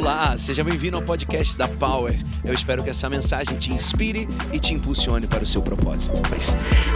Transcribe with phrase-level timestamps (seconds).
[0.00, 2.18] Olá, seja bem-vindo ao podcast da Power.
[2.42, 6.22] Eu espero que essa mensagem te inspire e te impulsione para o seu propósito.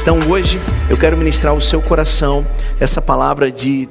[0.00, 0.58] Então, hoje
[0.88, 2.46] eu quero ministrar ao seu coração
[2.80, 3.90] essa palavra de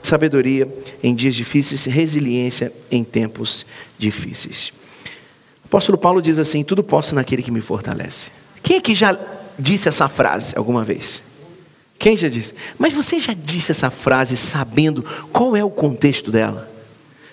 [0.00, 0.72] sabedoria
[1.02, 3.66] em dias difíceis, resiliência em tempos
[3.98, 4.72] difíceis.
[5.64, 8.30] O apóstolo Paulo diz assim: Tudo posso naquele que me fortalece.
[8.62, 9.18] Quem aqui já
[9.58, 11.24] disse essa frase alguma vez?
[11.98, 12.54] Quem já disse?
[12.78, 16.71] Mas você já disse essa frase sabendo qual é o contexto dela?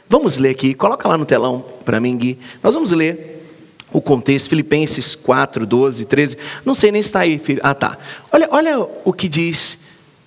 [0.10, 2.40] Vamos ler aqui, coloca lá no telão para mim, Gui.
[2.64, 3.46] Nós vamos ler
[3.94, 6.38] o contexto, Filipenses 4, 12, 13.
[6.66, 7.62] Não sei nem se está aí, filho.
[7.64, 7.96] Ah, tá.
[8.32, 9.78] Olha, olha o que diz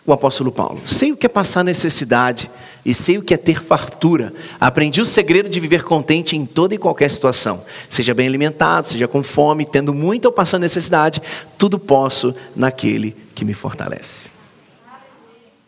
[0.07, 0.81] o apóstolo Paulo.
[0.87, 2.49] Sei o que é passar necessidade
[2.85, 4.33] e sei o que é ter fartura.
[4.61, 7.65] Aprendi o segredo de viver contente em toda e qualquer situação.
[7.89, 11.21] Seja bem alimentado, seja com fome, tendo muito ou passando necessidade,
[11.59, 14.31] tudo posso naquele que me fortalece.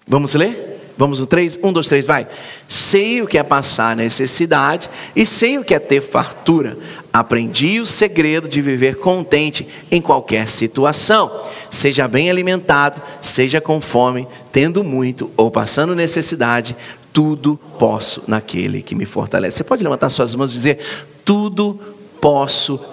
[0.07, 0.74] Vamos ler?
[0.97, 1.59] Vamos no 3?
[1.63, 2.27] 1, 2, 3, vai.
[2.69, 6.79] Sei o que é passar necessidade e sei o que é ter fartura.
[7.13, 11.43] Aprendi o segredo de viver contente em qualquer situação.
[11.71, 16.77] Seja bem alimentado, seja com fome, tendo muito ou passando necessidade,
[17.13, 19.59] tudo posso naquele que me fortalece.
[19.59, 20.79] Você pode levantar suas mãos e dizer:
[21.25, 21.94] Tudo posso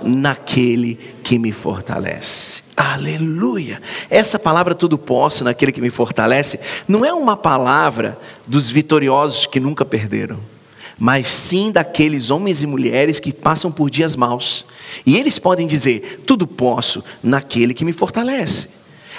[0.03, 2.61] naquele que me fortalece.
[2.75, 3.81] Aleluia!
[4.09, 9.57] Essa palavra tudo posso naquele que me fortalece não é uma palavra dos vitoriosos que
[9.57, 10.37] nunca perderam,
[10.99, 14.65] mas sim daqueles homens e mulheres que passam por dias maus.
[15.05, 18.67] E eles podem dizer: tudo posso naquele que me fortalece.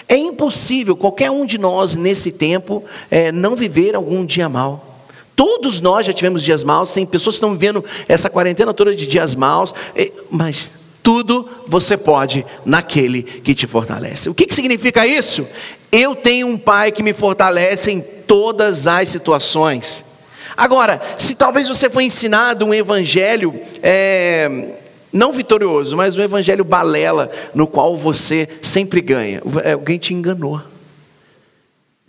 [0.06, 4.92] É impossível qualquer um de nós nesse tempo é, não viver algum dia mal.
[5.34, 9.06] Todos nós já tivemos dias maus, tem pessoas que estão vivendo essa quarentena toda de
[9.06, 9.74] dias maus,
[10.30, 10.70] mas
[11.02, 14.28] tudo você pode naquele que te fortalece.
[14.28, 15.47] O que, que significa isso?
[15.91, 20.05] Eu tenho um pai que me fortalece em todas as situações.
[20.56, 24.77] Agora, se talvez você foi ensinado um evangelho é,
[25.12, 29.42] não vitorioso, mas um evangelho balela, no qual você sempre ganha,
[29.73, 30.61] alguém te enganou.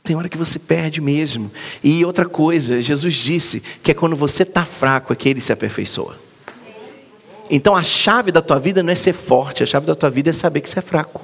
[0.03, 1.50] Tem hora que você perde mesmo.
[1.81, 5.53] E outra coisa, Jesus disse que é quando você está fraco é que ele se
[5.53, 6.19] aperfeiçoa.
[7.50, 10.30] Então a chave da tua vida não é ser forte, a chave da tua vida
[10.30, 11.22] é saber que você é fraco.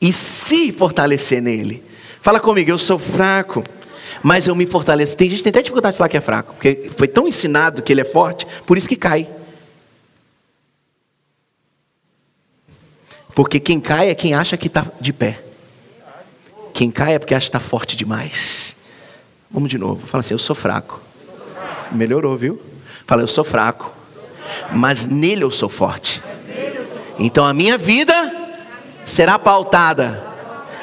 [0.00, 1.82] E se fortalecer nele.
[2.20, 3.64] Fala comigo, eu sou fraco,
[4.22, 5.16] mas eu me fortaleço.
[5.16, 7.82] Tem gente que tem até dificuldade de falar que é fraco, porque foi tão ensinado
[7.82, 9.28] que ele é forte, por isso que cai.
[13.34, 15.47] Porque quem cai é quem acha que está de pé.
[16.78, 18.76] Quem cai é porque acha que está forte demais.
[19.50, 20.06] Vamos de novo.
[20.06, 21.00] Fala assim: eu sou fraco.
[21.90, 22.62] Melhorou, viu?
[23.04, 23.90] Fala, eu sou fraco.
[24.70, 26.22] Mas nele eu sou forte.
[27.18, 28.32] Então a minha vida
[29.04, 30.22] será pautada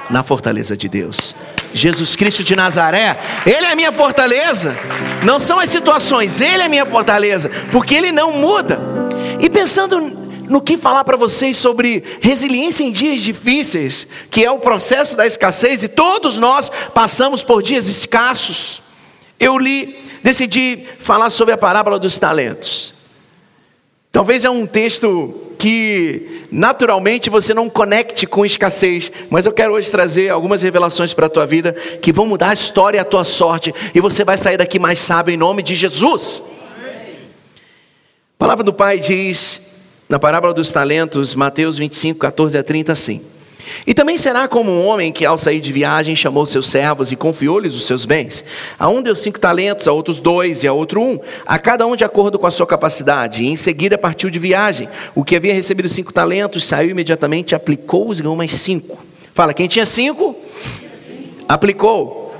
[0.10, 1.34] na fortaleza de Deus.
[1.74, 4.76] Jesus Cristo de Nazaré, Ele é a minha fortaleza.
[5.24, 8.82] Não são as situações, Ele é a minha fortaleza, porque Ele não muda.
[9.40, 14.60] E pensando no que falar para vocês sobre resiliência em dias difíceis, que é o
[14.60, 18.82] processo da escassez, e todos nós passamos por dias escassos.
[19.40, 22.94] Eu li, decidi falar sobre a parábola dos talentos.
[24.12, 29.92] Talvez é um texto que naturalmente você não conecte com escassez, mas eu quero hoje
[29.92, 33.26] trazer algumas revelações para a tua vida que vão mudar a história e a tua
[33.26, 36.42] sorte, e você vai sair daqui mais sábio em nome de Jesus.
[38.36, 39.60] A palavra do Pai diz
[40.08, 43.22] na parábola dos talentos, Mateus 25, 14 a 30, assim.
[43.86, 47.16] E também será como um homem que, ao sair de viagem, chamou seus servos e
[47.16, 48.44] confiou-lhes os seus bens.
[48.78, 51.96] A um deu cinco talentos, a outros dois e a outro um, a cada um
[51.96, 53.44] de acordo com a sua capacidade.
[53.44, 54.88] E em seguida partiu de viagem.
[55.16, 59.00] O que havia recebido cinco talentos saiu imediatamente, aplicou-os e ganhou mais cinco.
[59.34, 60.36] Fala, quem tinha cinco?
[61.48, 62.34] Aplicou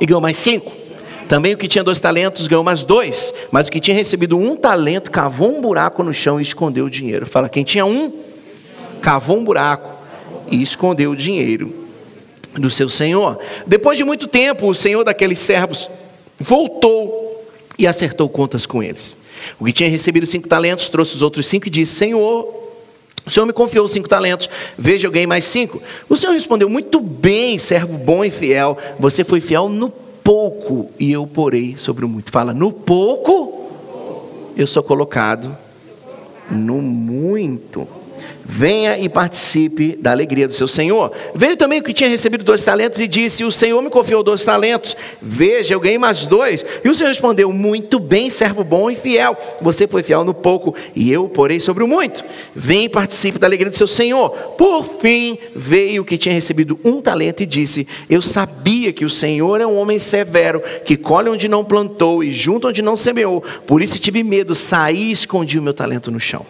[0.00, 0.81] e ganhou mais cinco.
[1.32, 4.54] Também o que tinha dois talentos ganhou mais dois, mas o que tinha recebido um
[4.54, 7.24] talento cavou um buraco no chão e escondeu o dinheiro.
[7.24, 8.12] Fala, quem tinha um,
[9.00, 9.88] cavou um buraco
[10.50, 11.74] e escondeu o dinheiro
[12.52, 13.38] do seu senhor.
[13.66, 15.88] Depois de muito tempo, o senhor daqueles servos
[16.38, 17.42] voltou
[17.78, 19.16] e acertou contas com eles.
[19.58, 22.62] O que tinha recebido cinco talentos trouxe os outros cinco e disse: Senhor,
[23.24, 25.82] o Senhor me confiou cinco talentos, veja, eu ganhei mais cinco.
[26.10, 29.88] O Senhor respondeu: Muito bem, servo bom e fiel, você foi fiel no
[30.22, 32.30] pouco e eu porei sobre o muito.
[32.30, 33.70] Fala, no pouco
[34.56, 35.56] eu sou colocado
[36.50, 37.86] no muito.
[38.44, 41.12] Venha e participe da alegria do seu Senhor.
[41.34, 44.44] Veio também o que tinha recebido dois talentos e disse: O Senhor me confiou dois
[44.44, 46.64] talentos, veja, eu ganhei mais dois.
[46.84, 49.36] E o Senhor respondeu: Muito bem, servo bom e fiel.
[49.60, 52.24] Você foi fiel no pouco, e eu porei sobre o muito.
[52.54, 54.30] Venha e participe da alegria do seu Senhor.
[54.30, 59.10] Por fim, veio o que tinha recebido um talento e disse: Eu sabia que o
[59.10, 63.42] Senhor é um homem severo, que colhe onde não plantou e junta onde não semeou.
[63.66, 66.44] Por isso tive medo, saí e escondi o meu talento no chão.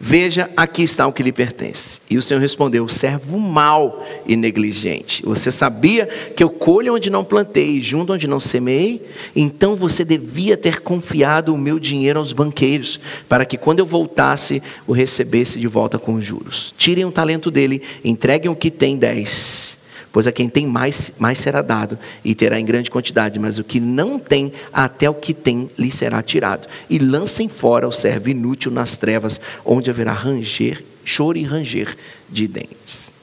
[0.00, 2.00] Veja, aqui está o que lhe pertence.
[2.08, 5.24] E o Senhor respondeu: servo mau e negligente.
[5.24, 9.04] Você sabia que eu colho onde não plantei, junto onde não semeei?
[9.34, 14.62] Então você devia ter confiado o meu dinheiro aos banqueiros, para que quando eu voltasse,
[14.86, 16.72] o recebesse de volta com juros.
[16.78, 19.77] Tirem um talento dele, entreguem o que tem dez
[20.18, 23.62] Pois a quem tem mais, mais será dado, e terá em grande quantidade, mas o
[23.62, 26.66] que não tem, até o que tem lhe será tirado.
[26.90, 31.96] E lancem fora o servo inútil nas trevas, onde haverá ranger, choro e ranger
[32.28, 33.14] de dentes.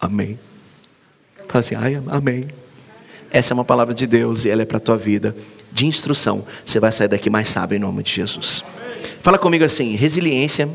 [0.00, 0.38] Amém.
[1.48, 2.48] Fala assim, ai, amém.
[3.30, 5.36] Essa é uma palavra de Deus e ela é para a tua vida,
[5.70, 6.46] de instrução.
[6.64, 8.64] Você vai sair daqui mais sábio em nome de Jesus.
[9.22, 10.66] Fala comigo assim: resiliência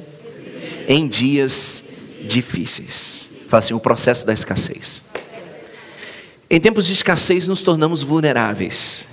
[0.88, 1.84] em dias
[2.22, 3.32] difíceis.
[3.50, 5.04] Fala assim: o processo da escassez.
[6.54, 9.08] Em tempos de escassez, nos tornamos vulneráveis.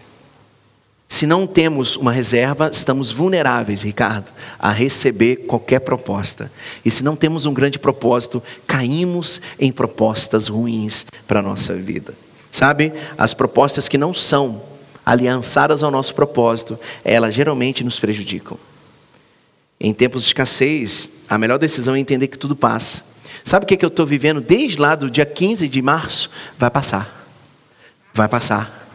[1.09, 6.53] Se não temos uma reserva, estamos vulneráveis, Ricardo, a receber qualquer proposta.
[6.85, 12.13] E se não temos um grande propósito, caímos em propostas ruins para a nossa vida.
[12.53, 14.61] Sabe, as propostas que não são
[15.05, 18.59] aliançadas ao nosso propósito, elas geralmente nos prejudicam.
[19.81, 23.03] Em tempos de escassez, a melhor decisão é entender que tudo passa.
[23.43, 26.29] Sabe o que, é que eu estou vivendo desde lá do dia 15 de março?
[26.59, 27.20] Vai passar.
[28.21, 28.87] Vai passar.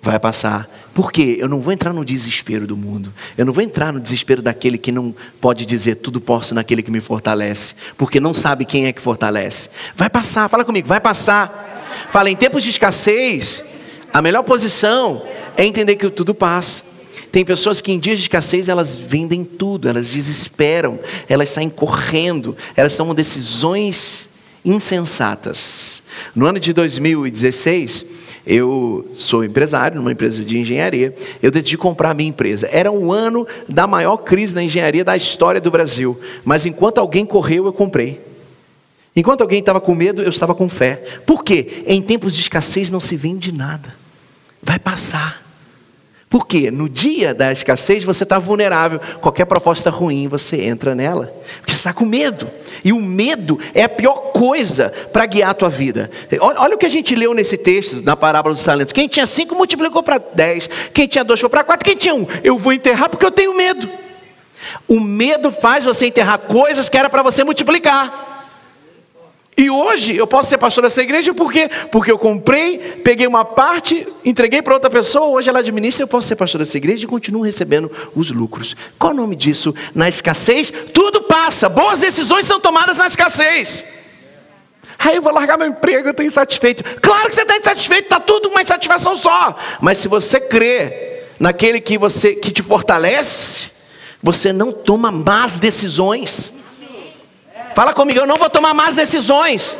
[0.00, 0.66] Vai passar.
[0.94, 1.36] Por quê?
[1.38, 3.12] Eu não vou entrar no desespero do mundo.
[3.36, 6.90] Eu não vou entrar no desespero daquele que não pode dizer tudo posso naquele que
[6.90, 7.74] me fortalece.
[7.98, 9.68] Porque não sabe quem é que fortalece.
[9.94, 11.84] Vai passar, fala comigo, vai passar.
[12.10, 13.62] Fala, em tempos de escassez,
[14.10, 15.22] a melhor posição
[15.54, 16.82] é entender que tudo passa.
[17.30, 20.98] Tem pessoas que em dias de escassez elas vendem tudo, elas desesperam,
[21.28, 24.30] elas saem correndo, elas tomam decisões
[24.64, 26.02] insensatas.
[26.34, 28.06] No ano de 2016,
[28.46, 31.14] eu sou empresário numa empresa de engenharia.
[31.42, 32.68] Eu decidi comprar a minha empresa.
[32.72, 36.18] Era um ano da maior crise da engenharia da história do Brasil.
[36.44, 38.20] Mas enquanto alguém correu, eu comprei.
[39.14, 40.96] Enquanto alguém estava com medo, eu estava com fé.
[41.26, 41.84] Por quê?
[41.86, 43.94] Em tempos de escassez não se vende nada.
[44.62, 45.42] Vai passar.
[46.32, 48.98] Porque no dia da escassez você está vulnerável.
[49.20, 51.30] Qualquer proposta ruim você entra nela.
[51.60, 52.50] Porque você está com medo.
[52.82, 56.10] E o medo é a pior coisa para guiar a tua vida.
[56.40, 58.94] Olha, olha, o que a gente leu nesse texto, na parábola dos talentos.
[58.94, 60.70] Quem tinha cinco multiplicou para dez.
[60.94, 61.84] Quem tinha dois foi para quatro.
[61.84, 62.26] Quem tinha um?
[62.42, 63.86] Eu vou enterrar porque eu tenho medo.
[64.88, 68.31] O medo faz você enterrar coisas que era para você multiplicar.
[69.56, 71.68] E hoje eu posso ser pastor dessa igreja por quê?
[71.90, 76.26] Porque eu comprei, peguei uma parte, entreguei para outra pessoa, hoje ela administra, eu posso
[76.26, 78.74] ser pastor dessa igreja e continuo recebendo os lucros.
[78.98, 79.74] Qual o nome disso?
[79.94, 81.68] Na escassez, tudo passa.
[81.68, 83.84] Boas decisões são tomadas na escassez.
[84.98, 86.82] Aí eu vou largar meu emprego, eu estou insatisfeito.
[87.00, 89.54] Claro que você está insatisfeito, está tudo uma insatisfação só.
[89.80, 93.70] Mas se você crê naquele que você que te fortalece,
[94.22, 96.54] você não toma más decisões.
[97.74, 99.78] Fala comigo, eu não vou tomar mais decisões.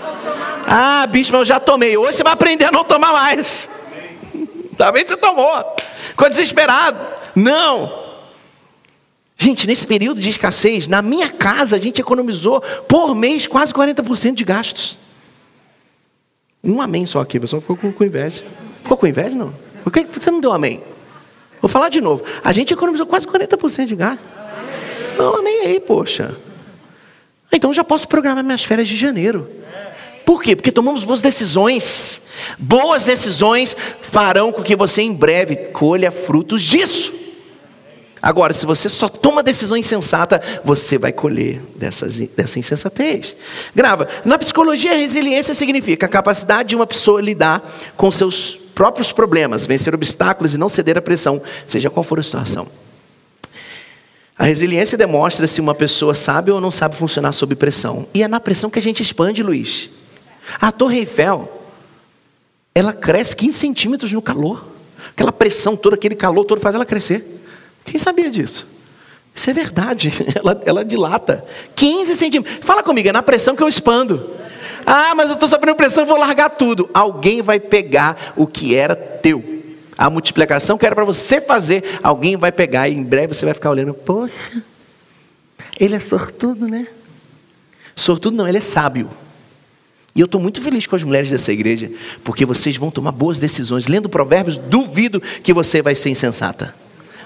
[0.66, 1.96] Ah, bicho, eu já tomei.
[1.96, 3.68] Hoje você vai aprender a não tomar mais.
[4.78, 5.76] Talvez você tomou.
[6.10, 6.98] Ficou desesperado.
[7.34, 8.02] Não.
[9.36, 14.34] Gente, nesse período de escassez, na minha casa a gente economizou por mês quase 40%
[14.34, 14.98] de gastos.
[16.62, 18.44] Um amém só aqui, pessoal ficou com, inveja.
[18.82, 19.52] Ficou com inveja, não?
[19.82, 20.80] Por que você não deu amém?
[21.60, 22.22] Vou falar de novo.
[22.42, 24.20] A gente economizou quase 40% de gasto.
[25.18, 26.36] Não, amém aí, poxa.
[27.52, 29.48] Então já posso programar minhas férias de janeiro.
[30.24, 30.56] Por quê?
[30.56, 32.20] Porque tomamos boas decisões.
[32.58, 37.12] Boas decisões farão com que você em breve colha frutos disso.
[38.22, 43.34] Agora, se você só toma decisão insensata, você vai colher dessas, dessa insensatez.
[43.74, 44.06] Grava.
[44.24, 49.92] Na psicologia, resiliência significa a capacidade de uma pessoa lidar com seus próprios problemas, vencer
[49.92, 52.68] obstáculos e não ceder à pressão, seja qual for a situação.
[54.38, 58.06] A resiliência demonstra se uma pessoa sabe ou não sabe funcionar sob pressão.
[58.14, 59.90] E é na pressão que a gente expande, Luiz.
[60.60, 61.62] A Torre Eiffel,
[62.74, 64.66] ela cresce 15 centímetros no calor.
[65.10, 67.40] Aquela pressão toda, aquele calor todo faz ela crescer.
[67.84, 68.66] Quem sabia disso?
[69.34, 70.12] Isso é verdade.
[70.36, 71.42] Ela, ela dilata.
[71.74, 72.58] 15 centímetros.
[72.62, 74.28] Fala comigo, é na pressão que eu expando.
[74.84, 76.90] Ah, mas eu estou sabendo pressão, vou largar tudo.
[76.92, 79.61] Alguém vai pegar o que era teu
[79.96, 83.54] a multiplicação que era para você fazer, alguém vai pegar e em breve você vai
[83.54, 84.62] ficar olhando, poxa,
[85.78, 86.86] ele é sortudo, né?
[87.94, 89.10] Sortudo não, ele é sábio.
[90.14, 91.90] E eu estou muito feliz com as mulheres dessa igreja,
[92.22, 93.86] porque vocês vão tomar boas decisões.
[93.86, 96.74] Lendo Provérbios, duvido que você vai ser insensata.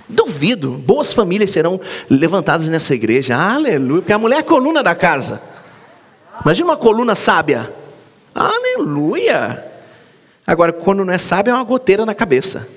[0.08, 0.70] Duvido.
[0.70, 3.37] Boas famílias serão levantadas nessa igreja.
[3.37, 4.02] Aleluia.
[4.02, 5.42] Porque a mulher é a coluna da casa.
[6.44, 7.73] Imagina uma coluna sábia.
[8.32, 9.65] Aleluia.
[10.47, 12.69] Agora, quando não é sábia, é uma goteira na cabeça.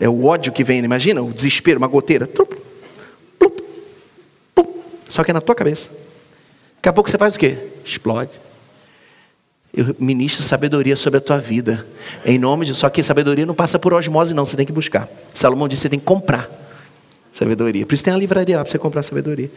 [0.00, 1.22] É o ódio que vem, imagina?
[1.22, 2.26] O desespero, uma goteira.
[2.26, 2.52] Trup,
[3.38, 3.60] plup,
[4.54, 4.68] plup.
[5.08, 5.90] Só que é na tua cabeça.
[6.76, 7.58] Daqui a pouco você faz o quê?
[7.84, 8.32] Explode.
[9.76, 11.86] Eu ministro sabedoria sobre a tua vida.
[12.24, 12.74] Em nome de.
[12.74, 14.46] Só que sabedoria não passa por osmose, não.
[14.46, 15.08] Você tem que buscar.
[15.32, 16.63] Salomão disse: você tem que comprar
[17.34, 17.84] sabedoria.
[17.84, 19.50] Por isso tem a livraria para você comprar sabedoria.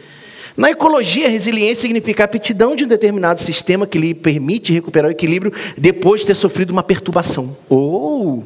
[0.56, 5.52] Na ecologia, resiliência significa aptidão de um determinado sistema que lhe permite recuperar o equilíbrio
[5.76, 7.56] depois de ter sofrido uma perturbação.
[7.68, 8.44] Ou, oh,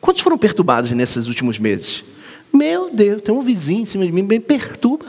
[0.00, 2.04] quantos foram perturbados nesses últimos meses?
[2.52, 5.06] Meu Deus, tem um vizinho em cima de mim, bem perturba.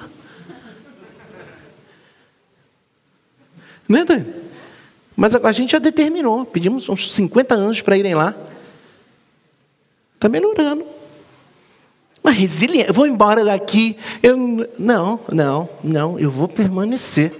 [3.87, 4.05] Né?
[5.15, 8.33] Mas a gente já determinou, pedimos uns 50 anos para irem lá.
[10.15, 10.85] Está melhorando.
[12.23, 13.95] Mas resiliência, vou embora daqui.
[14.21, 14.38] Eu,
[14.77, 17.31] não, não, não, eu vou permanecer.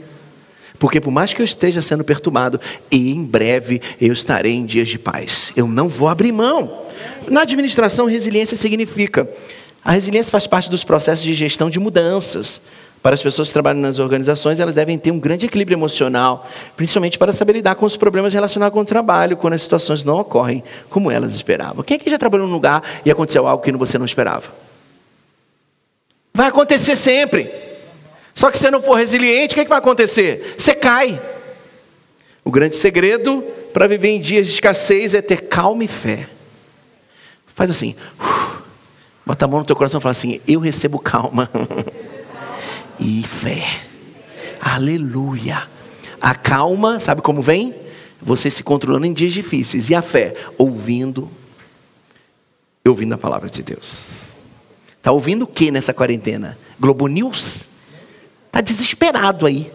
[0.79, 2.59] Porque por mais que eu esteja sendo perturbado,
[2.89, 5.51] e em breve eu estarei em dias de paz.
[5.55, 6.86] Eu não vou abrir mão.
[7.27, 9.29] Na administração, resiliência significa.
[9.83, 12.62] A resiliência faz parte dos processos de gestão de mudanças.
[13.01, 17.17] Para as pessoas que trabalham nas organizações, elas devem ter um grande equilíbrio emocional, principalmente
[17.17, 20.63] para saber lidar com os problemas relacionados com o trabalho, quando as situações não ocorrem
[20.89, 21.83] como elas esperavam.
[21.83, 24.68] Quem aqui já trabalhou num lugar e aconteceu algo que você não esperava?
[26.39, 27.51] Vai acontecer sempre.
[28.34, 30.55] Só que se você não for resiliente, o que, é que vai acontecer?
[30.58, 31.22] Você cai.
[32.46, 33.41] O grande segredo
[33.74, 36.29] para viver em dias de escassez é ter calma e fé.
[37.48, 37.93] Faz assim,
[39.25, 41.51] bota a mão no teu coração e fala assim: Eu recebo calma.
[42.98, 43.62] e fé.
[44.62, 45.67] Aleluia.
[46.22, 47.75] A calma, sabe como vem?
[48.22, 49.89] Você se controlando em dias difíceis.
[49.89, 50.36] E a fé?
[50.58, 51.29] Ouvindo,
[52.88, 54.28] ouvindo a palavra de Deus.
[55.00, 56.58] Está ouvindo o que nessa quarentena?
[56.79, 57.68] Globo News?
[58.48, 59.72] Está desesperado aí.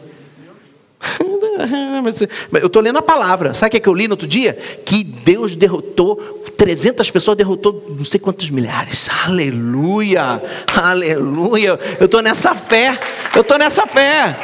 [2.61, 3.55] Eu estou lendo a palavra.
[3.55, 4.55] Sabe o que, é que eu li no outro dia?
[4.85, 6.17] Que Deus derrotou
[6.57, 9.09] 300 pessoas, derrotou não sei quantos milhares.
[9.25, 10.43] Aleluia!
[10.75, 11.79] Aleluia!
[11.99, 12.99] Eu estou nessa fé.
[13.35, 14.37] Eu estou nessa fé.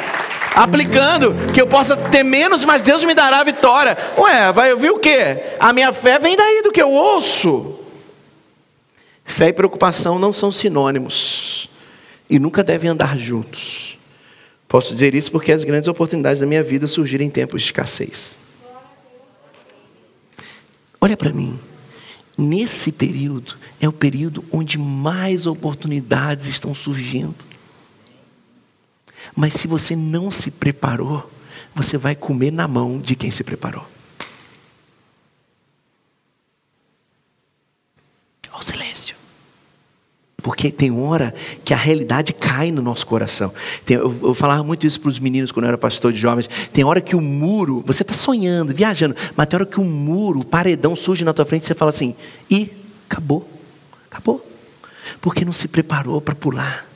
[0.55, 3.97] Aplicando, que eu possa ter menos, mas Deus me dará a vitória.
[4.17, 5.41] Ué, vai ouvir o quê?
[5.59, 7.70] A minha fé vem daí do que eu ouço.
[9.31, 11.69] Fé e preocupação não são sinônimos
[12.29, 13.97] e nunca devem andar juntos.
[14.67, 18.37] Posso dizer isso porque as grandes oportunidades da minha vida surgiram em tempos de escassez.
[20.99, 21.59] Olha para mim.
[22.37, 27.35] Nesse período é o período onde mais oportunidades estão surgindo.
[29.35, 31.29] Mas se você não se preparou,
[31.73, 33.85] você vai comer na mão de quem se preparou.
[38.61, 38.90] Silêncio.
[40.41, 41.33] Porque tem hora
[41.63, 43.53] que a realidade cai no nosso coração.
[43.85, 46.49] Tem, eu, eu, falava muito isso para os meninos quando eu era pastor de jovens.
[46.73, 50.39] Tem hora que o muro, você está sonhando, viajando, mas tem hora que o muro,
[50.39, 52.15] o paredão surge na tua frente e você fala assim:
[52.49, 52.71] e
[53.09, 53.47] acabou,
[54.09, 54.45] acabou.
[55.19, 56.87] Porque não se preparou para pular.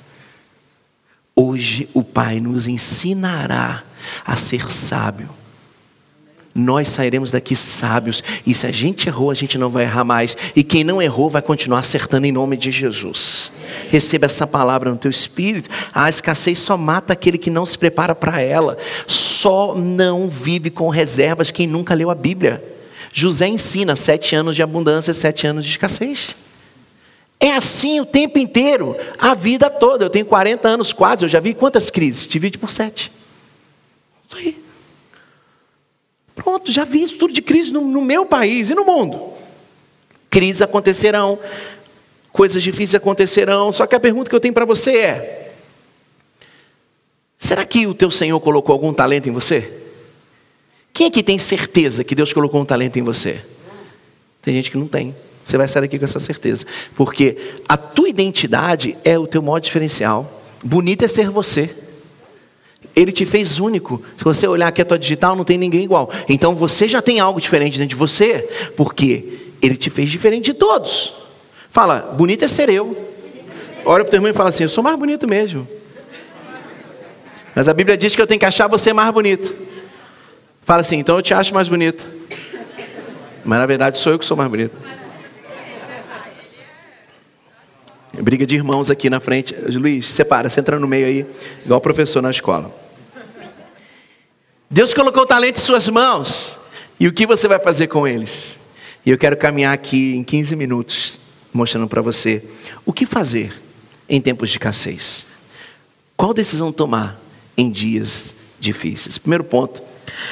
[1.35, 3.83] Hoje o Pai nos ensinará
[4.25, 5.29] a ser sábio
[6.57, 8.23] nós sairemos daqui sábios.
[8.47, 10.37] E se a gente errou, a gente não vai errar mais.
[10.55, 13.51] E quem não errou vai continuar acertando em nome de Jesus.
[13.89, 15.69] Receba essa palavra no teu espírito.
[15.93, 18.77] A escassez só mata aquele que não se prepara para ela.
[19.05, 22.63] Só não vive com reservas quem nunca leu a Bíblia.
[23.11, 26.37] José ensina sete anos de abundância, sete anos de escassez.
[27.37, 30.05] É assim o tempo inteiro, a vida toda.
[30.05, 32.25] Eu tenho 40 anos quase, eu já vi quantas crises?
[32.25, 33.11] Divide por sete.
[34.29, 34.64] Isso aí.
[36.35, 39.33] Pronto, já vi isso tudo de crise no, no meu país e no mundo.
[40.29, 41.39] Crises acontecerão,
[42.31, 45.53] coisas difíceis acontecerão, só que a pergunta que eu tenho para você é:
[47.37, 49.81] será que o teu Senhor colocou algum talento em você?
[50.93, 53.41] Quem aqui tem certeza que Deus colocou um talento em você?
[54.41, 55.15] Tem gente que não tem.
[55.45, 56.65] Você vai sair daqui com essa certeza.
[56.95, 57.37] Porque
[57.67, 60.41] a tua identidade é o teu modo diferencial.
[60.63, 61.69] Bonito é ser você.
[62.95, 64.01] Ele te fez único.
[64.17, 66.09] Se você olhar aqui a tua digital, não tem ninguém igual.
[66.29, 68.47] Então você já tem algo diferente dentro de você,
[68.77, 71.13] porque ele te fez diferente de todos.
[71.69, 72.95] Fala, bonito é ser eu.
[73.83, 75.67] Olha para o teu irmão e fala assim: Eu sou mais bonito mesmo.
[77.55, 79.55] Mas a Bíblia diz que eu tenho que achar você mais bonito.
[80.63, 82.05] Fala assim, então eu te acho mais bonito.
[83.45, 84.75] Mas na verdade sou eu que sou mais bonito.
[88.13, 89.55] Briga de irmãos aqui na frente.
[89.55, 91.25] Luiz, separa, você entra no meio aí,
[91.63, 92.84] igual professor na escola.
[94.75, 96.57] Deus colocou o talento em suas mãos.
[96.99, 98.59] E o que você vai fazer com eles?
[99.05, 101.17] E eu quero caminhar aqui em 15 minutos,
[101.53, 102.43] mostrando para você
[102.85, 103.53] o que fazer
[104.09, 105.25] em tempos de escassez.
[106.17, 107.17] Qual decisão tomar
[107.57, 109.17] em dias difíceis?
[109.17, 109.81] Primeiro ponto.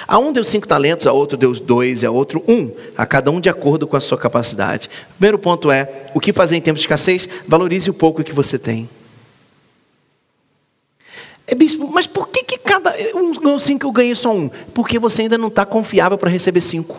[0.05, 3.39] A um deu cinco talentos, a outro deu dois, a outro um, a cada um
[3.39, 4.89] de acordo com a sua capacidade.
[5.17, 7.29] Primeiro ponto é: o que fazer em tempos de escassez?
[7.47, 8.89] Valorize o pouco que você tem.
[11.53, 14.49] É, bispo, mas por que, que cada um ganhou cinco eu ganhei só um?
[14.73, 16.97] Porque você ainda não está confiável para receber cinco.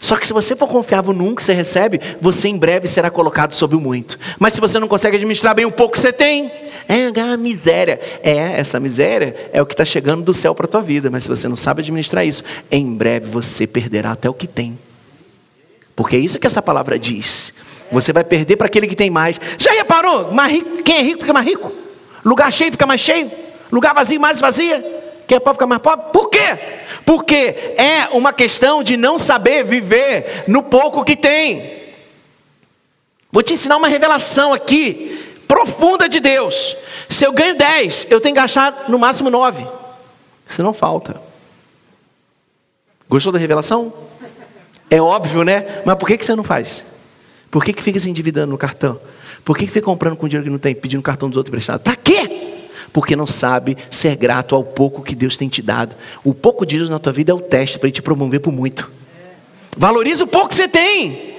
[0.00, 3.54] Só que se você for confiável num que você recebe, você em breve será colocado
[3.54, 4.16] sobre o muito.
[4.38, 6.48] Mas se você não consegue administrar bem o pouco que você tem,
[6.88, 8.00] é a miséria.
[8.22, 11.10] É, essa miséria é o que está chegando do céu para a tua vida.
[11.10, 14.78] Mas se você não sabe administrar isso, em breve você perderá até o que tem.
[15.96, 17.52] Porque é isso que essa palavra diz.
[17.90, 19.40] Você vai perder para aquele que tem mais.
[19.58, 20.30] Já reparou?
[20.32, 21.72] Mais rico, quem é rico fica mais rico.
[22.24, 23.42] Lugar cheio fica mais cheio.
[23.72, 25.02] Lugar vazio mais vazia.
[25.26, 26.06] Quem é pobre fica mais pobre.
[26.12, 26.58] Por quê?
[27.06, 31.80] Porque é uma questão de não saber viver no pouco que tem.
[33.30, 36.76] Vou te ensinar uma revelação aqui, profunda de Deus.
[37.08, 39.66] Se eu ganho 10, eu tenho que gastar no máximo 9.
[40.46, 41.18] Isso não falta.
[43.08, 43.90] Gostou da revelação?
[44.90, 45.82] É óbvio, né?
[45.86, 46.84] Mas por que, que você não faz?
[47.50, 49.00] Por que, que fica se endividando no cartão?
[49.42, 51.80] Por que, que fica comprando com dinheiro que não tem, pedindo cartão dos outros emprestado?
[51.80, 52.41] Para quê?
[52.92, 55.96] Porque não sabe ser grato ao pouco que Deus tem te dado.
[56.22, 58.52] O pouco de Deus na tua vida é o teste para ele te promover por
[58.52, 58.90] muito.
[59.76, 61.32] Valoriza o pouco que você tem.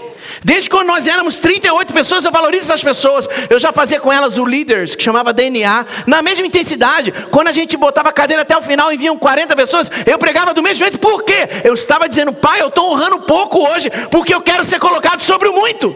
[0.43, 3.27] Desde quando nós éramos 38 pessoas, eu valorizo essas pessoas.
[3.49, 7.11] Eu já fazia com elas o Leaders, que chamava DNA, na mesma intensidade.
[7.29, 10.53] Quando a gente botava a cadeira até o final e vinham 40 pessoas, eu pregava
[10.53, 10.97] do mesmo jeito.
[10.97, 11.49] Por quê?
[11.63, 15.49] Eu estava dizendo, pai, eu estou honrando pouco hoje, porque eu quero ser colocado sobre
[15.49, 15.95] o muito.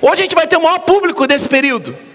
[0.00, 2.07] Hoje a gente vai ter o maior público desse período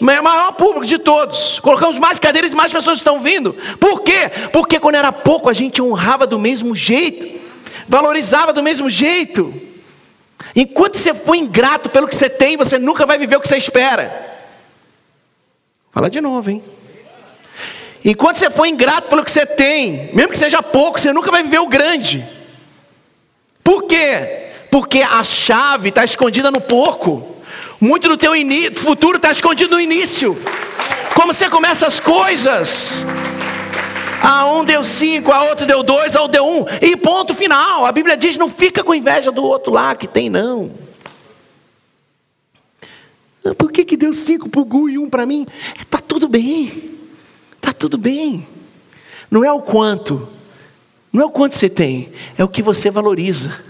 [0.00, 1.58] maior público de todos.
[1.60, 3.54] Colocamos mais cadeiras e mais pessoas estão vindo.
[3.80, 4.30] Por quê?
[4.52, 7.40] Porque quando era pouco a gente honrava do mesmo jeito,
[7.88, 9.52] valorizava do mesmo jeito.
[10.54, 13.56] Enquanto você for ingrato pelo que você tem, você nunca vai viver o que você
[13.56, 14.26] espera.
[15.92, 16.62] Fala de novo, hein?
[18.04, 21.42] Enquanto você for ingrato pelo que você tem, mesmo que seja pouco, você nunca vai
[21.42, 22.26] viver o grande.
[23.64, 24.50] Por quê?
[24.70, 27.37] Porque a chave está escondida no pouco.
[27.80, 28.32] Muito do teu
[28.76, 30.36] futuro está escondido no início.
[31.14, 33.04] Como você começa as coisas.
[34.20, 36.64] A um deu cinco, a outro deu dois, a outro deu um.
[36.82, 37.86] E ponto final.
[37.86, 40.72] A Bíblia diz: não fica com inveja do outro lá que tem, não.
[43.44, 45.46] Ah, por que, que deu cinco para o Gu e um para mim?
[45.78, 46.90] Está tudo bem.
[47.56, 48.46] Está tudo bem.
[49.30, 50.28] Não é o quanto.
[51.12, 52.12] Não é o quanto você tem.
[52.36, 53.67] É o que você valoriza.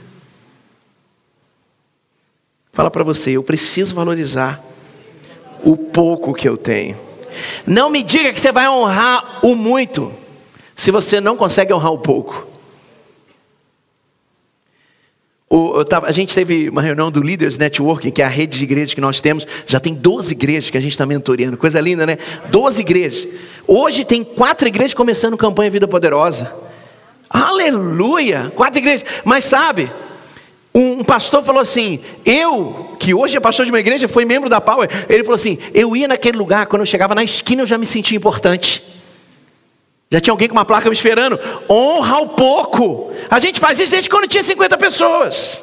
[2.79, 4.65] Fala para você, eu preciso valorizar
[5.65, 6.97] o pouco que eu tenho.
[7.67, 10.13] Não me diga que você vai honrar o muito,
[10.77, 12.47] se você não consegue honrar o pouco.
[15.51, 18.63] O, tava, a gente teve uma reunião do Leaders Networking, que é a rede de
[18.63, 19.45] igrejas que nós temos.
[19.67, 21.57] Já tem 12 igrejas que a gente está mentoreando.
[21.57, 22.17] Coisa linda, né?
[22.49, 23.27] 12 igrejas.
[23.67, 26.55] Hoje tem quatro igrejas começando campanha Vida Poderosa.
[27.29, 28.53] Aleluia!
[28.55, 29.05] Quatro igrejas.
[29.25, 29.91] Mas sabe,
[30.79, 34.61] um pastor falou assim: eu, que hoje é pastor de uma igreja, foi membro da
[34.61, 37.77] Power, ele falou assim: eu ia naquele lugar, quando eu chegava na esquina eu já
[37.77, 38.83] me sentia importante.
[40.11, 41.39] Já tinha alguém com uma placa me esperando.
[41.69, 43.13] Honra o pouco.
[43.29, 45.63] A gente faz isso desde quando tinha 50 pessoas.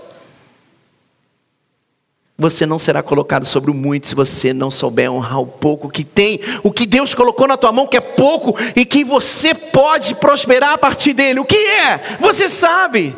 [2.37, 6.03] Você não será colocado sobre o muito se você não souber honrar o pouco que
[6.03, 10.13] tem, o que Deus colocou na tua mão, que é pouco, e que você pode
[10.15, 11.39] prosperar a partir dele.
[11.39, 12.17] O que é?
[12.19, 13.15] Você sabe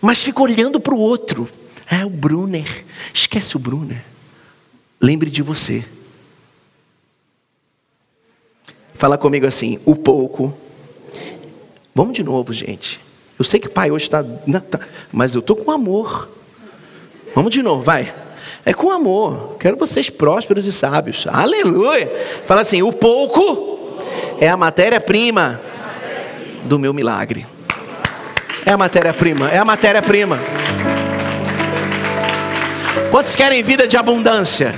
[0.00, 1.48] mas fica olhando para o outro.
[1.90, 2.84] É o Brunner.
[3.14, 4.02] Esquece o Brunner.
[5.00, 5.84] Lembre de você.
[8.94, 10.52] Fala comigo assim: o pouco.
[11.94, 13.00] Vamos de novo, gente.
[13.38, 14.24] Eu sei que pai hoje está.
[14.24, 14.80] Tá,
[15.12, 16.28] mas eu estou com amor.
[17.34, 18.12] Vamos de novo, vai.
[18.64, 19.56] É com amor.
[19.60, 21.26] Quero vocês prósperos e sábios.
[21.28, 22.10] Aleluia.
[22.46, 24.00] Fala assim: o pouco
[24.40, 25.60] é a matéria-prima
[26.64, 27.46] do meu milagre.
[28.66, 30.40] É a matéria-prima, é a matéria-prima.
[33.12, 34.74] Quantos querem vida de abundância?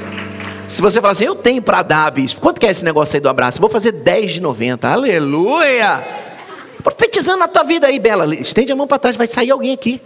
[0.66, 2.38] Se você falar assim, eu tenho para dar, bispo.
[2.38, 3.58] Quanto que é esse negócio aí do abraço?
[3.58, 4.86] Vou fazer 10 de 90.
[4.86, 6.06] Aleluia!
[6.82, 8.34] Profetizando na tua vida aí, Bela.
[8.34, 10.02] Estende a mão para trás, vai sair alguém aqui.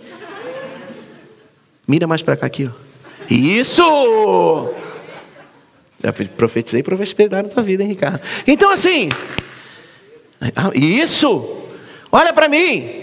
[1.87, 2.83] Mira mais para cá aqui, ó.
[3.29, 4.73] Isso!
[6.01, 8.21] Já profetizei prosperidade na tua vida, hein, Ricardo?
[8.47, 9.09] Então assim,
[10.41, 11.59] ah, isso!
[12.13, 13.02] Olha para mim.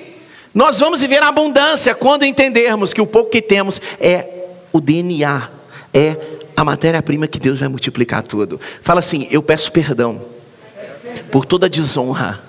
[0.54, 4.28] Nós vamos viver a abundância quando entendermos que o pouco que temos é
[4.72, 5.50] o DNA,
[5.94, 6.18] é
[6.56, 8.60] a matéria-prima que Deus vai multiplicar tudo.
[8.82, 10.22] Fala assim: eu peço perdão
[11.32, 12.42] por toda a desonra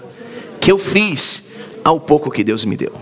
[0.61, 1.43] que eu fiz
[1.85, 2.93] ao pouco que Deus me deu.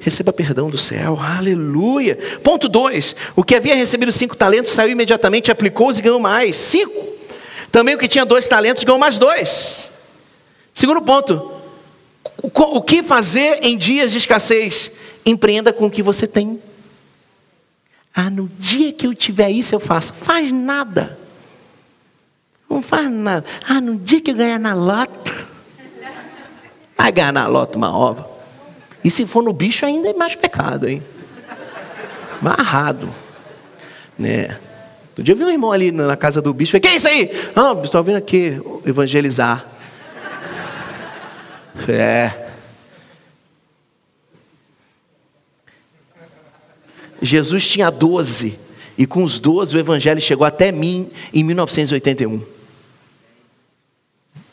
[0.00, 2.18] Receba perdão do céu, aleluia.
[2.42, 6.56] Ponto 2: o que havia recebido cinco talentos saiu imediatamente, aplicou-os e ganhou mais.
[6.56, 7.08] Cinco.
[7.70, 9.90] Também o que tinha dois talentos ganhou mais dois.
[10.74, 11.59] Segundo ponto:
[12.42, 14.90] o que fazer em dias de escassez?
[15.24, 16.60] Empreenda com o que você tem.
[18.14, 20.12] Ah, no dia que eu tiver isso eu faço.
[20.12, 21.18] Faz nada.
[22.68, 23.44] Não faz nada.
[23.68, 25.46] Ah, no dia que eu ganhar na loto.
[26.96, 28.28] Vai ganhar na loto uma ova.
[29.02, 31.02] E se for no bicho ainda é mais pecado, hein?
[32.42, 33.08] Marrado.
[34.18, 34.58] Né?
[35.18, 36.72] Um dia eu vi um irmão ali na casa do bicho.
[36.72, 37.30] Falei, que é isso aí?
[37.56, 39.66] Ah, estou vindo aqui evangelizar.
[41.88, 42.50] É.
[47.22, 48.58] Jesus tinha 12,
[48.96, 52.42] e com os 12 o evangelho chegou até mim em 1981.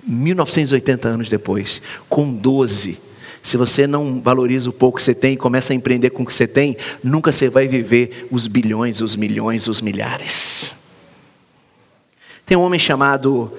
[0.04, 3.00] 1980 anos depois, com 12.
[3.44, 6.26] Se você não valoriza o pouco que você tem e começa a empreender com o
[6.26, 10.74] que você tem, nunca você vai viver os bilhões, os milhões, os milhares.
[12.46, 13.52] Tem um homem chamado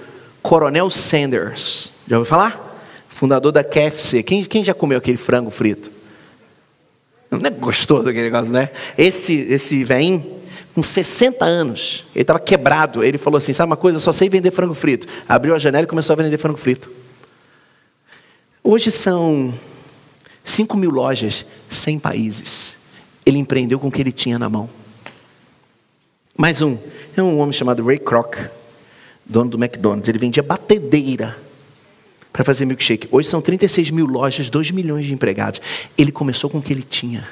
[0.42, 1.92] Coronel Sanders.
[2.06, 2.67] Já ouviu falar?
[3.18, 4.22] Fundador da KFC.
[4.22, 5.90] Quem, quem já comeu aquele frango frito?
[7.28, 8.70] Não é gostoso aquele negócio, né?
[8.96, 10.24] Esse, esse velhinho,
[10.72, 13.02] com 60 anos, ele estava quebrado.
[13.02, 13.96] Ele falou assim: sabe uma coisa?
[13.96, 15.08] Eu só sei vender frango frito.
[15.28, 16.88] Abriu a janela e começou a vender frango frito.
[18.62, 19.52] Hoje são
[20.44, 22.76] 5 mil lojas, 100 países.
[23.26, 24.70] Ele empreendeu com o que ele tinha na mão.
[26.36, 26.78] Mais um,
[27.16, 28.36] é um homem chamado Ray Kroc,
[29.26, 30.08] dono do McDonald's.
[30.08, 31.47] Ele vendia batedeira
[32.38, 33.08] para fazer milkshake.
[33.10, 35.60] Hoje são 36 mil lojas, 2 milhões de empregados.
[35.98, 37.28] Ele começou com o que ele tinha.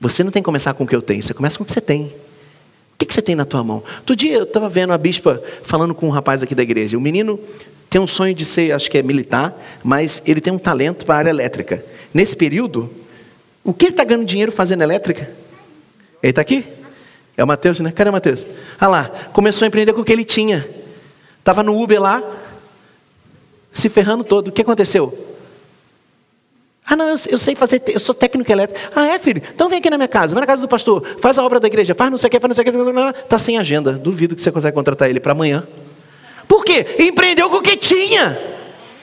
[0.00, 1.72] Você não tem que começar com o que eu tenho, você começa com o que
[1.72, 2.06] você tem.
[2.06, 3.84] O que você tem na tua mão?
[3.98, 6.98] Outro dia eu estava vendo a bispa falando com um rapaz aqui da igreja.
[6.98, 7.38] O menino
[7.88, 11.14] tem um sonho de ser, acho que é militar, mas ele tem um talento para
[11.14, 11.84] a área elétrica.
[12.12, 12.90] Nesse período,
[13.62, 15.30] o que ele está ganhando dinheiro fazendo elétrica?
[16.20, 16.64] Ele está aqui?
[17.36, 17.92] É o Matheus, né?
[17.92, 18.44] Cadê o Matheus?
[18.80, 20.68] Ah lá, começou a empreender com o que ele tinha.
[21.38, 22.39] Estava no Uber lá,
[23.72, 24.48] se ferrando todo.
[24.48, 25.26] O que aconteceu?
[26.86, 28.80] Ah, não, eu, eu, sei fazer, eu sou técnico elétrico.
[28.96, 29.40] Ah, é, filho?
[29.54, 31.68] Então vem aqui na minha casa, vai na casa do pastor, faz a obra da
[31.68, 33.92] igreja, faz não sei o que, faz não sei o que, está sem agenda.
[33.92, 35.66] Duvido que você consegue contratar ele para amanhã.
[36.48, 36.84] Por quê?
[36.98, 38.36] Empreendeu com o que tinha.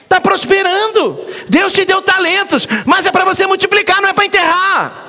[0.02, 1.18] Está prosperando.
[1.48, 5.04] Deus te deu talentos, mas é para você multiplicar, não é para enterrar.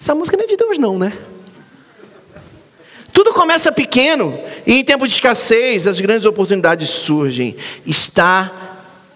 [0.00, 1.12] Essa música não é de Deus, não, né?
[3.12, 7.56] Tudo começa pequeno e em tempo de escassez as grandes oportunidades surgem.
[7.86, 8.52] Está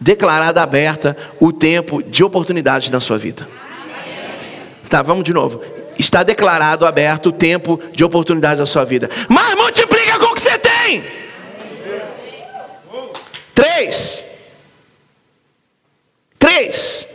[0.00, 3.48] declarada aberta o tempo de oportunidades na sua vida.
[4.88, 5.62] Tá, vamos de novo.
[5.98, 9.09] Está declarado aberto o tempo de oportunidades na sua vida.
[9.28, 11.04] Mas multiplica com o que você tem.
[13.54, 14.24] Três.
[16.38, 17.07] Três.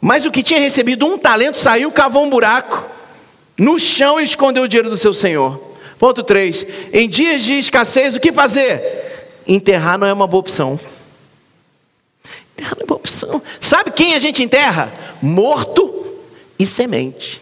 [0.00, 2.84] Mas o que tinha recebido um talento saiu, cavou um buraco
[3.56, 5.67] no chão e escondeu o dinheiro do seu senhor.
[5.98, 6.66] Ponto 3.
[6.92, 9.40] Em dias de escassez, o que fazer?
[9.46, 10.78] Enterrar não é uma boa opção.
[12.54, 13.42] Enterrar não é uma boa opção.
[13.60, 14.92] Sabe quem a gente enterra?
[15.20, 16.06] Morto
[16.58, 17.40] e semente.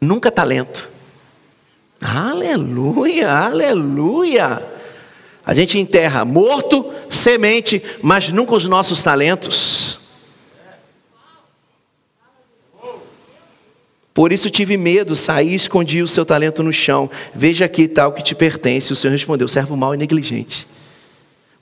[0.00, 0.88] Nunca talento.
[2.00, 4.64] Aleluia, aleluia.
[5.44, 9.89] A gente enterra morto, semente, mas nunca os nossos talentos.
[14.20, 17.08] Por isso tive medo, saí e escondi o seu talento no chão.
[17.34, 18.92] Veja aqui tal que te pertence.
[18.92, 20.68] O Senhor respondeu: servo mau e negligente.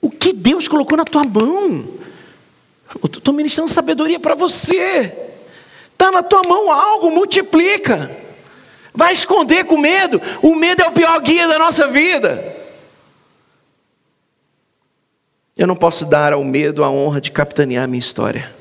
[0.01, 1.87] O que Deus colocou na tua mão?
[3.01, 5.09] Estou ministrando sabedoria para você.
[5.93, 8.11] Está na tua mão algo, multiplica.
[8.93, 10.21] Vai esconder com medo.
[10.41, 12.57] O medo é o pior guia da nossa vida.
[15.55, 18.58] Eu não posso dar ao medo a honra de capitanear minha história.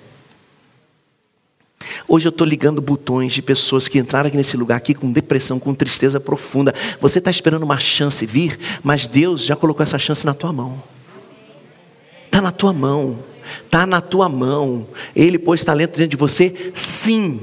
[2.10, 5.60] Hoje eu estou ligando botões de pessoas que entraram aqui nesse lugar aqui com depressão,
[5.60, 6.74] com tristeza profunda.
[7.02, 10.82] Você está esperando uma chance vir, mas Deus já colocou essa chance na tua mão.
[12.24, 13.18] Está na tua mão.
[13.62, 14.86] Está na tua mão.
[15.14, 16.72] Ele pôs talento dentro de você?
[16.74, 17.40] Sim.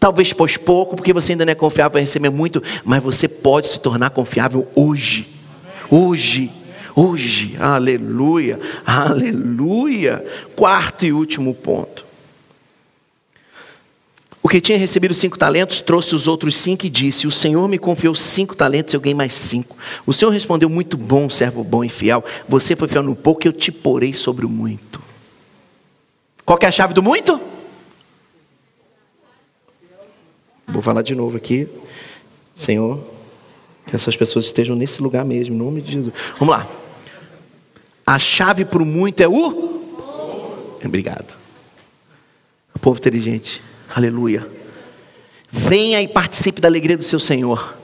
[0.00, 3.68] Talvez pôs pouco, porque você ainda não é confiável para receber muito, mas você pode
[3.68, 5.28] se tornar confiável hoje.
[5.88, 6.50] Hoje.
[6.92, 7.56] Hoje.
[7.60, 8.58] Aleluia.
[8.84, 10.24] Aleluia.
[10.56, 12.05] Quarto e último ponto.
[14.46, 17.78] O que tinha recebido cinco talentos trouxe os outros cinco e disse: O Senhor me
[17.78, 19.76] confiou cinco talentos, eu ganhei mais cinco.
[20.06, 22.24] O Senhor respondeu: Muito bom, servo bom e fiel.
[22.48, 25.02] Você foi fiel no pouco, eu te porei sobre o muito.
[26.44, 27.40] Qual é a chave do muito?
[30.68, 31.66] Vou falar de novo aqui.
[32.54, 33.04] Senhor,
[33.84, 36.14] que essas pessoas estejam nesse lugar mesmo, em nome de Jesus.
[36.38, 36.70] Vamos lá.
[38.06, 40.78] A chave para o muito é o.
[40.84, 41.36] Obrigado.
[42.80, 43.60] Povo inteligente.
[43.94, 44.46] Aleluia.
[45.50, 47.76] Venha e participe da alegria do seu Senhor.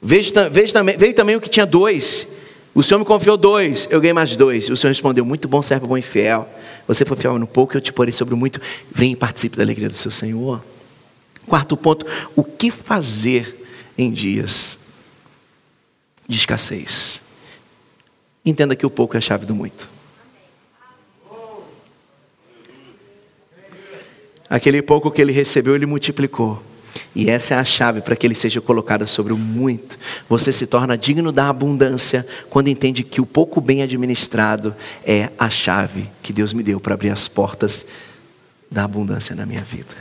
[0.00, 2.26] Veja, veja também, veio também o que tinha dois.
[2.74, 4.68] O Senhor me confiou dois, eu ganhei mais dois.
[4.68, 6.48] O Senhor respondeu: Muito bom, servo bom e fiel.
[6.86, 8.60] Você foi fiel no pouco, eu te porei sobre muito.
[8.92, 10.62] Venha e participe da alegria do seu Senhor.
[11.46, 12.04] Quarto ponto:
[12.34, 14.78] o que fazer em dias
[16.28, 17.20] de escassez?
[18.44, 19.93] Entenda que o pouco é a chave do muito.
[24.54, 26.62] Aquele pouco que ele recebeu, ele multiplicou.
[27.12, 29.98] E essa é a chave para que ele seja colocado sobre o muito.
[30.28, 34.72] Você se torna digno da abundância quando entende que o pouco bem administrado
[35.04, 37.84] é a chave que Deus me deu para abrir as portas
[38.70, 39.96] da abundância na minha vida.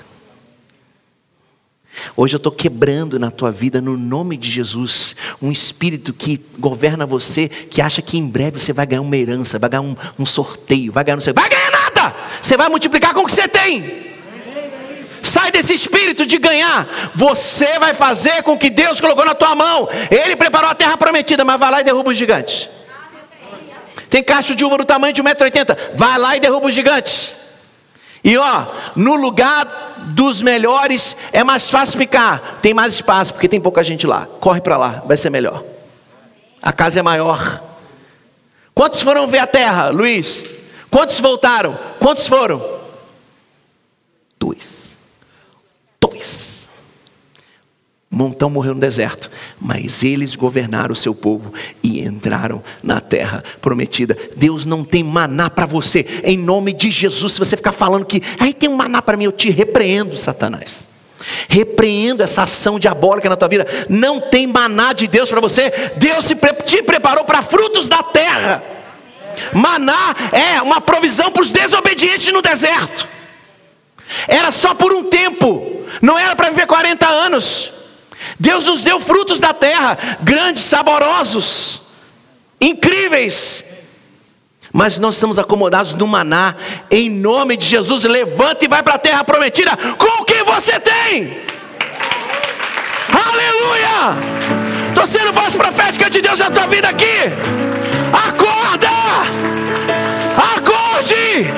[2.15, 7.07] Hoje eu estou quebrando na tua vida, no nome de Jesus, um espírito que governa
[7.07, 10.27] você, que acha que em breve você vai ganhar uma herança, vai ganhar um, um
[10.27, 12.15] sorteio, vai ganhar, não sei, vai ganhar nada!
[12.39, 14.13] Você vai multiplicar com o que você tem.
[15.33, 16.87] Sai desse espírito de ganhar.
[17.15, 19.89] Você vai fazer com que Deus colocou na tua mão.
[20.11, 22.69] Ele preparou a terra prometida, mas vai lá e derruba os gigantes.
[24.11, 25.95] Tem cacho de uva do tamanho de 1,80m.
[25.95, 27.35] Vai lá e derruba os gigantes.
[28.23, 32.59] E ó, no lugar dos melhores é mais fácil ficar.
[32.61, 34.27] Tem mais espaço, porque tem pouca gente lá.
[34.39, 35.63] Corre para lá, vai ser melhor.
[36.61, 37.59] A casa é maior.
[38.75, 40.45] Quantos foram ver a terra, Luiz?
[40.91, 41.75] Quantos voltaram?
[41.99, 42.63] Quantos foram?
[44.39, 44.82] Dois.
[48.13, 54.15] Montão morreu no deserto, mas eles governaram o seu povo e entraram na terra prometida.
[54.35, 57.33] Deus não tem maná para você, em nome de Jesus.
[57.33, 60.87] Se você ficar falando que aí tem um maná para mim, eu te repreendo, Satanás.
[61.49, 63.65] Repreendo essa ação diabólica na tua vida.
[63.89, 65.71] Não tem maná de Deus para você.
[65.95, 66.27] Deus
[66.65, 68.63] te preparou para frutos da terra.
[69.51, 73.07] Maná é uma provisão para os desobedientes no deserto.
[74.27, 77.72] Era só por um tempo, não era para viver 40 anos.
[78.39, 81.81] Deus nos deu frutos da terra, grandes, saborosos,
[82.59, 83.63] incríveis.
[84.71, 86.55] Mas nós estamos acomodados no maná,
[86.89, 90.79] em nome de Jesus, levanta e vai para a terra prometida com o que você
[90.79, 91.43] tem.
[93.07, 94.17] Aleluia!
[94.89, 97.05] Estou sendo voz profética de Deus na tua vida aqui.
[98.11, 98.89] Acorda!
[100.55, 101.51] Acorde!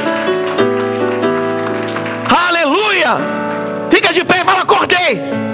[2.48, 3.18] Aleluia!
[3.90, 5.45] Fica de pé e fala: acordei.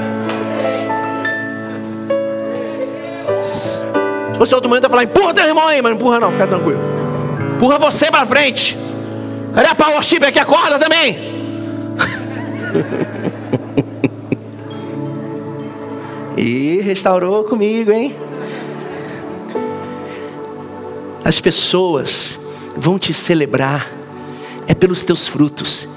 [4.41, 6.81] Você outro momento vai falar, empurra teu irmão aí, mas não empurra não, fica tranquilo.
[7.57, 8.75] Empurra você para frente.
[9.53, 10.39] Cadê a power chip aqui?
[10.39, 11.15] Acorda também.
[16.35, 18.15] e restaurou comigo, hein?
[21.23, 22.39] As pessoas
[22.75, 23.91] vão te celebrar
[24.67, 25.87] é pelos teus frutos.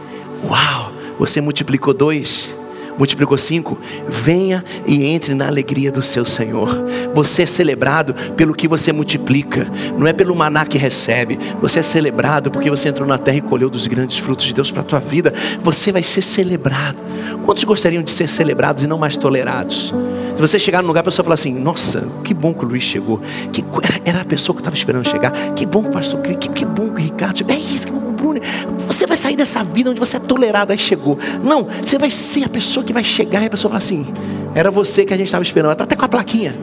[0.47, 2.51] Uau, você multiplicou dois
[2.99, 3.79] multiplicou cinco,
[4.09, 6.85] venha e entre na alegria do seu Senhor.
[7.15, 11.39] Você é celebrado pelo que você multiplica, não é pelo maná que recebe.
[11.61, 14.71] Você é celebrado porque você entrou na terra e colheu dos grandes frutos de Deus
[14.71, 15.33] para a tua vida.
[15.63, 16.99] Você vai ser celebrado.
[17.45, 19.93] Quantos gostariam de ser celebrados e não mais tolerados?
[20.35, 22.83] Se você chegar num lugar, a pessoa falar assim: Nossa, que bom que o Luiz
[22.83, 23.21] chegou.
[23.53, 25.31] Que, era, era a pessoa que eu estava esperando chegar.
[25.55, 26.21] Que bom, pastor.
[26.23, 27.55] Que, que bom que o Ricardo chegou.
[27.55, 28.41] É isso, que bom Bruno,
[28.87, 31.19] você vai sair dessa vida onde você é tolerado, aí chegou.
[31.43, 34.07] Não, você vai ser a pessoa que vai chegar e a pessoa vai assim:
[34.55, 35.73] era você que a gente estava esperando.
[35.73, 36.59] Está até com a plaquinha.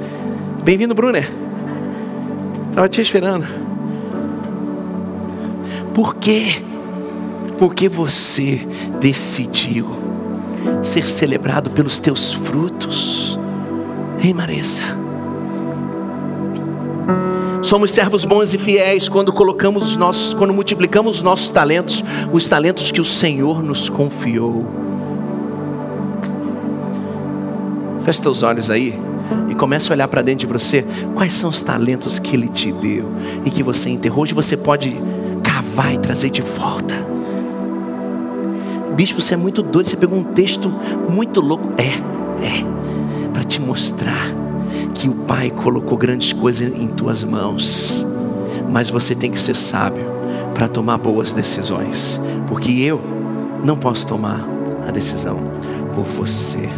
[0.64, 1.32] Bem-vindo, Brunner.
[2.70, 3.46] Estava te esperando.
[5.94, 6.64] Por quê?
[7.60, 8.66] Porque você
[9.00, 9.88] decidiu
[10.82, 13.38] ser celebrado pelos teus frutos.
[14.24, 14.98] Ei, Marisa.
[17.62, 22.50] Somos servos bons e fiéis quando colocamos os nossos, quando multiplicamos os nossos talentos, os
[22.50, 24.66] talentos que o Senhor nos confiou.
[28.04, 29.00] Feche teus olhos aí
[29.48, 30.84] e comece a olhar para dentro de você.
[31.14, 33.06] Quais são os talentos que Ele te deu
[33.46, 34.24] e que você enterrou?
[34.24, 35.00] Hoje você pode
[35.44, 36.96] cavar e trazer de volta.
[38.96, 39.88] Bispo, você é muito doido.
[39.88, 40.74] Você pegou um texto
[41.08, 41.70] muito louco.
[41.78, 44.41] É, é, para te mostrar
[44.92, 48.06] que o Pai colocou grandes coisas em tuas mãos,
[48.70, 50.06] mas você tem que ser sábio
[50.54, 53.02] para tomar boas decisões, porque eu
[53.64, 54.48] não posso tomar
[54.88, 55.38] a decisão
[55.96, 56.70] por você.